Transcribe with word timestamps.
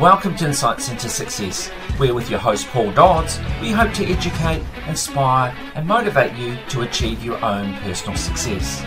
Welcome 0.00 0.36
to 0.36 0.46
Insights 0.48 0.90
into 0.90 1.08
Success, 1.08 1.68
where 1.96 2.12
with 2.12 2.28
your 2.28 2.38
host 2.38 2.66
Paul 2.66 2.92
Dodds, 2.92 3.38
we 3.62 3.70
hope 3.70 3.94
to 3.94 4.04
educate, 4.04 4.62
inspire, 4.86 5.56
and 5.74 5.86
motivate 5.86 6.36
you 6.36 6.58
to 6.68 6.82
achieve 6.82 7.24
your 7.24 7.42
own 7.42 7.72
personal 7.78 8.14
success. 8.14 8.84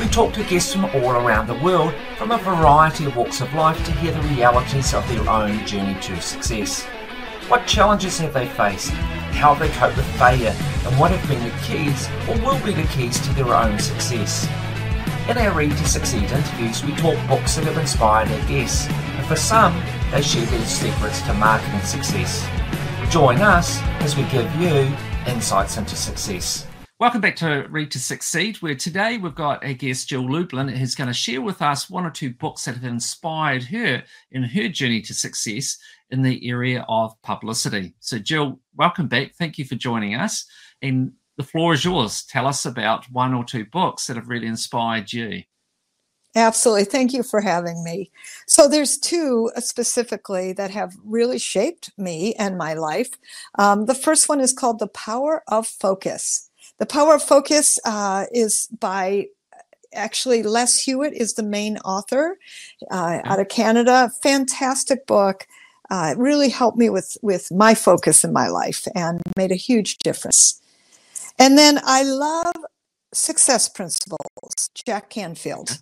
We 0.00 0.06
talk 0.06 0.32
to 0.32 0.44
guests 0.44 0.72
from 0.72 0.86
all 0.86 1.10
around 1.10 1.48
the 1.48 1.62
world 1.62 1.92
from 2.16 2.30
a 2.30 2.38
variety 2.38 3.04
of 3.04 3.14
walks 3.14 3.42
of 3.42 3.52
life 3.52 3.76
to 3.84 3.92
hear 3.92 4.10
the 4.10 4.26
realities 4.28 4.94
of 4.94 5.06
their 5.10 5.28
own 5.28 5.66
journey 5.66 6.00
to 6.00 6.18
success. 6.22 6.82
What 7.48 7.66
challenges 7.66 8.18
have 8.20 8.32
they 8.32 8.48
faced? 8.48 8.88
How 8.88 9.52
have 9.52 9.58
they 9.58 9.74
coped 9.76 9.98
with 9.98 10.06
failure? 10.18 10.56
And 10.86 10.98
what 10.98 11.10
have 11.10 11.28
been 11.28 11.44
the 11.44 11.54
keys 11.58 12.08
or 12.26 12.42
will 12.42 12.64
be 12.64 12.72
the 12.72 12.88
keys 12.88 13.20
to 13.20 13.34
their 13.34 13.54
own 13.54 13.78
success? 13.78 14.48
In 15.28 15.36
our 15.36 15.54
Read 15.54 15.72
to 15.72 15.86
Succeed 15.86 16.22
interviews, 16.22 16.82
we 16.82 16.92
talk 16.92 17.18
books 17.28 17.56
that 17.56 17.66
have 17.66 17.76
inspired 17.76 18.28
our 18.28 18.48
guests, 18.48 18.88
and 18.88 19.26
for 19.26 19.36
some, 19.36 19.78
share 20.16 20.46
their 20.46 20.64
secrets 20.64 21.22
to 21.22 21.34
marketing 21.34 21.80
success. 21.80 22.46
Join 23.10 23.38
us 23.42 23.78
as 24.00 24.16
we 24.16 24.24
give 24.24 24.52
you 24.56 24.92
insights 25.26 25.76
into 25.76 25.94
success. 25.94 26.66
Welcome 26.98 27.20
back 27.20 27.36
to 27.36 27.66
Read 27.70 27.92
to 27.92 28.00
Succeed, 28.00 28.56
where 28.56 28.74
today 28.74 29.18
we've 29.18 29.34
got 29.34 29.64
our 29.64 29.72
guest 29.72 30.08
Jill 30.08 30.28
Lublin, 30.28 30.66
who's 30.66 30.96
going 30.96 31.06
to 31.06 31.14
share 31.14 31.40
with 31.40 31.62
us 31.62 31.88
one 31.88 32.04
or 32.04 32.10
two 32.10 32.34
books 32.34 32.64
that 32.64 32.74
have 32.74 32.84
inspired 32.84 33.62
her 33.64 34.02
in 34.32 34.42
her 34.42 34.68
journey 34.68 35.00
to 35.02 35.14
success 35.14 35.78
in 36.10 36.22
the 36.22 36.48
area 36.48 36.84
of 36.88 37.14
publicity. 37.22 37.94
So, 38.00 38.18
Jill, 38.18 38.58
welcome 38.74 39.06
back. 39.06 39.34
Thank 39.36 39.58
you 39.58 39.64
for 39.64 39.76
joining 39.76 40.16
us. 40.16 40.44
And 40.82 41.12
the 41.36 41.44
floor 41.44 41.74
is 41.74 41.84
yours. 41.84 42.24
Tell 42.24 42.48
us 42.48 42.66
about 42.66 43.04
one 43.12 43.32
or 43.32 43.44
two 43.44 43.66
books 43.66 44.08
that 44.08 44.16
have 44.16 44.28
really 44.28 44.48
inspired 44.48 45.12
you. 45.12 45.42
Absolutely. 46.38 46.84
Thank 46.84 47.12
you 47.12 47.22
for 47.22 47.40
having 47.40 47.82
me. 47.82 48.10
So, 48.46 48.68
there's 48.68 48.96
two 48.98 49.50
uh, 49.56 49.60
specifically 49.60 50.52
that 50.54 50.70
have 50.70 50.94
really 51.04 51.38
shaped 51.38 51.90
me 51.98 52.34
and 52.34 52.56
my 52.56 52.74
life. 52.74 53.10
Um, 53.58 53.86
the 53.86 53.94
first 53.94 54.28
one 54.28 54.40
is 54.40 54.52
called 54.52 54.78
The 54.78 54.88
Power 54.88 55.42
of 55.48 55.66
Focus 55.66 56.48
the 56.78 56.86
Power 56.86 57.16
of 57.16 57.22
Focus 57.22 57.78
uh, 57.84 58.26
is 58.32 58.68
by 58.80 59.26
actually 59.92 60.42
Les 60.42 60.78
Hewitt 60.78 61.12
is 61.12 61.34
the 61.34 61.42
main 61.42 61.78
author 61.78 62.38
uh, 62.90 63.20
out 63.24 63.40
of 63.40 63.48
Canada. 63.48 64.10
Fantastic 64.22 65.06
book. 65.06 65.46
Uh, 65.90 66.10
it 66.12 66.18
really 66.18 66.48
helped 66.48 66.78
me 66.78 66.90
with 66.90 67.16
with 67.22 67.50
my 67.50 67.74
focus 67.74 68.22
in 68.22 68.32
my 68.32 68.48
life 68.48 68.86
and 68.94 69.20
made 69.36 69.50
a 69.50 69.56
huge 69.56 69.98
difference. 69.98 70.60
And 71.38 71.56
then 71.56 71.80
I 71.84 72.02
love 72.02 72.54
Success 73.12 73.68
Principles, 73.68 74.70
Jack 74.74 75.10
Canfield. 75.10 75.80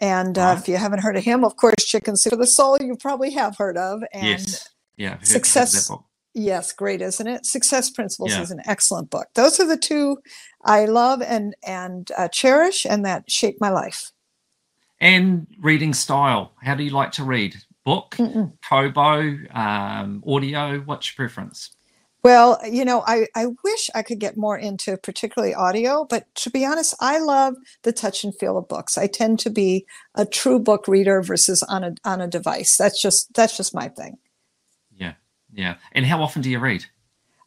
And 0.00 0.36
uh, 0.36 0.56
if 0.58 0.68
you 0.68 0.76
haven't 0.76 1.00
heard 1.00 1.16
of 1.16 1.24
him, 1.24 1.44
of 1.44 1.56
course, 1.56 1.74
Chicken 1.78 2.16
Soup 2.16 2.30
for 2.30 2.36
the 2.36 2.46
Soul, 2.46 2.76
you 2.80 2.96
probably 2.96 3.30
have 3.32 3.56
heard 3.56 3.78
of. 3.78 4.02
And 4.12 4.26
yes. 4.26 4.68
Yeah. 4.96 5.18
Success. 5.22 5.90
Yes, 6.34 6.72
great, 6.72 7.00
isn't 7.00 7.26
it? 7.26 7.46
Success 7.46 7.90
Principles 7.90 8.32
yeah. 8.32 8.42
is 8.42 8.50
an 8.50 8.60
excellent 8.66 9.08
book. 9.08 9.28
Those 9.34 9.58
are 9.58 9.66
the 9.66 9.78
two 9.78 10.18
I 10.64 10.84
love 10.84 11.22
and 11.22 11.54
and 11.66 12.10
uh, 12.16 12.28
cherish, 12.28 12.84
and 12.84 13.06
that 13.06 13.30
shaped 13.30 13.58
my 13.58 13.70
life. 13.70 14.12
And 15.00 15.46
reading 15.60 15.94
style. 15.94 16.52
How 16.62 16.74
do 16.74 16.82
you 16.82 16.90
like 16.90 17.12
to 17.12 17.24
read? 17.24 17.56
Book, 17.84 18.16
Mm-mm. 18.18 18.52
Kobo, 18.68 19.38
um, 19.52 20.22
audio. 20.26 20.80
What's 20.80 21.08
your 21.08 21.26
preference? 21.26 21.70
Well, 22.22 22.58
you 22.68 22.84
know, 22.84 23.04
I, 23.06 23.28
I 23.36 23.46
wish 23.62 23.88
I 23.94 24.02
could 24.02 24.18
get 24.18 24.36
more 24.36 24.58
into 24.58 24.96
particularly 24.96 25.54
audio, 25.54 26.04
but 26.04 26.26
to 26.36 26.50
be 26.50 26.64
honest, 26.64 26.94
I 27.00 27.18
love 27.18 27.54
the 27.82 27.92
touch 27.92 28.24
and 28.24 28.36
feel 28.36 28.58
of 28.58 28.66
books. 28.66 28.98
I 28.98 29.06
tend 29.06 29.38
to 29.40 29.50
be 29.50 29.86
a 30.16 30.26
true 30.26 30.58
book 30.58 30.88
reader 30.88 31.22
versus 31.22 31.62
on 31.62 31.84
a 31.84 31.94
on 32.04 32.20
a 32.20 32.26
device. 32.26 32.76
That's 32.76 33.00
just 33.00 33.32
that's 33.34 33.56
just 33.56 33.74
my 33.74 33.88
thing. 33.88 34.18
Yeah. 34.96 35.12
Yeah. 35.52 35.76
And 35.92 36.04
how 36.04 36.20
often 36.20 36.42
do 36.42 36.50
you 36.50 36.58
read? 36.58 36.86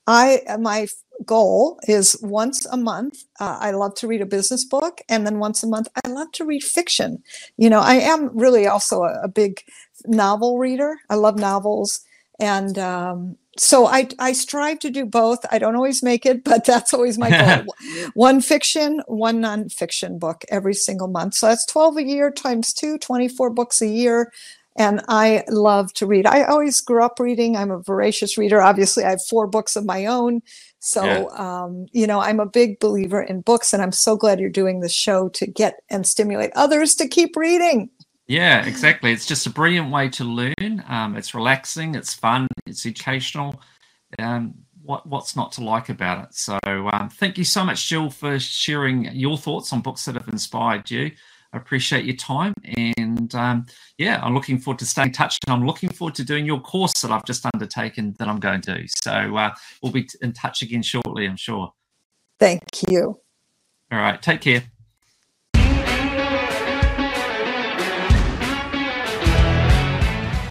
I 0.07 0.41
my 0.59 0.87
goal 1.25 1.79
is 1.83 2.17
once 2.21 2.65
a 2.65 2.77
month. 2.77 3.25
Uh, 3.39 3.57
I 3.59 3.71
love 3.71 3.95
to 3.95 4.07
read 4.07 4.21
a 4.21 4.25
business 4.25 4.65
book, 4.65 5.01
and 5.09 5.25
then 5.25 5.39
once 5.39 5.61
a 5.61 5.67
month, 5.67 5.87
I 6.03 6.07
love 6.07 6.31
to 6.33 6.45
read 6.45 6.63
fiction. 6.63 7.21
You 7.57 7.69
know, 7.69 7.79
I 7.79 7.95
am 7.95 8.35
really 8.37 8.65
also 8.65 9.03
a, 9.03 9.23
a 9.23 9.27
big 9.27 9.61
novel 10.05 10.57
reader. 10.57 10.95
I 11.09 11.15
love 11.15 11.37
novels, 11.37 12.01
and 12.39 12.79
um, 12.79 13.37
so 13.59 13.87
I 13.87 14.07
I 14.19 14.33
strive 14.33 14.79
to 14.79 14.89
do 14.89 15.05
both. 15.05 15.39
I 15.51 15.59
don't 15.59 15.75
always 15.75 16.01
make 16.01 16.25
it, 16.25 16.43
but 16.43 16.65
that's 16.65 16.93
always 16.93 17.17
my 17.17 17.29
goal. 17.29 17.75
one 18.13 18.41
fiction, 18.41 19.01
one 19.07 19.41
nonfiction 19.41 20.19
book 20.19 20.43
every 20.49 20.73
single 20.73 21.07
month. 21.07 21.35
So 21.35 21.47
that's 21.47 21.65
12 21.65 21.97
a 21.97 22.03
year 22.03 22.31
times 22.31 22.73
two, 22.73 22.97
24 22.97 23.49
books 23.51 23.81
a 23.81 23.87
year 23.87 24.31
and 24.79 25.01
I 25.09 25.43
love 25.49 25.93
to 25.95 26.05
read. 26.05 26.25
I 26.25 26.43
always 26.43 26.79
grew 26.79 27.03
up 27.03 27.19
reading. 27.19 27.57
I'm 27.57 27.69
a 27.69 27.81
voracious 27.81 28.37
reader. 28.37 28.61
Obviously, 28.61 29.03
I 29.03 29.09
have 29.09 29.21
four 29.21 29.45
books 29.45 29.75
of 29.75 29.85
my 29.85 30.05
own. 30.05 30.41
So, 30.79 31.03
yeah. 31.03 31.25
um, 31.33 31.87
you 31.91 32.07
know, 32.07 32.21
I'm 32.21 32.39
a 32.39 32.45
big 32.45 32.79
believer 32.79 33.21
in 33.21 33.41
books, 33.41 33.73
and 33.73 33.83
I'm 33.83 33.91
so 33.91 34.15
glad 34.15 34.39
you're 34.39 34.49
doing 34.49 34.79
this 34.79 34.93
show 34.93 35.27
to 35.29 35.45
get 35.45 35.83
and 35.89 36.07
stimulate 36.07 36.51
others 36.55 36.95
to 36.95 37.07
keep 37.09 37.35
reading. 37.35 37.89
Yeah, 38.29 38.63
exactly. 38.63 39.11
It's 39.11 39.25
just 39.25 39.47
a 39.47 39.49
brilliant 39.49 39.91
way 39.91 40.07
to 40.09 40.23
learn. 40.23 40.83
Um, 40.87 41.17
it's 41.17 41.33
relaxing, 41.33 41.95
it's 41.95 42.13
fun, 42.13 42.47
it's 42.67 42.85
educational. 42.85 43.59
Um, 44.19 44.53
what, 44.83 45.07
what's 45.07 45.35
not 45.35 45.51
to 45.53 45.63
like 45.63 45.89
about 45.89 46.25
it? 46.25 46.35
So, 46.35 46.59
um, 46.93 47.09
thank 47.09 47.39
you 47.39 47.43
so 47.43 47.65
much, 47.65 47.89
Jill, 47.89 48.11
for 48.11 48.39
sharing 48.39 49.05
your 49.15 49.35
thoughts 49.35 49.73
on 49.73 49.81
books 49.81 50.05
that 50.05 50.13
have 50.13 50.27
inspired 50.27 50.91
you. 50.91 51.11
I 51.53 51.57
appreciate 51.57 52.05
your 52.05 52.17
time. 52.17 52.53
And 52.77 53.33
um, 53.33 53.65
yeah, 53.97 54.19
I'm 54.23 54.35
looking 54.35 54.59
forward 54.59 54.77
to 54.79 54.85
staying 54.85 55.07
in 55.07 55.13
touch. 55.13 55.39
And 55.47 55.53
I'm 55.55 55.65
looking 55.65 55.89
forward 55.89 56.13
to 56.15 56.23
doing 56.23 56.45
your 56.45 56.59
course 56.59 57.01
that 57.01 57.09
I've 57.09 57.25
just 57.25 57.47
undertaken 57.51 58.15
that 58.19 58.27
I'm 58.27 58.39
going 58.39 58.61
to. 58.61 58.85
So 59.03 59.11
uh, 59.11 59.55
we'll 59.81 59.91
be 59.91 60.07
in 60.21 60.33
touch 60.33 60.61
again 60.61 60.83
shortly, 60.83 61.25
I'm 61.25 61.35
sure. 61.35 61.73
Thank 62.39 62.61
you. 62.87 63.19
All 63.91 63.97
right. 63.97 64.21
Take 64.21 64.41
care. 64.41 64.63